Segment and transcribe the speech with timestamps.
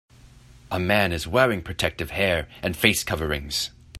[0.71, 3.69] A man is wearing protective hair and face coverings.